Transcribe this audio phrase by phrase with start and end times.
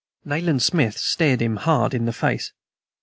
[0.25, 2.53] Nayland Smith stared him hard in the face.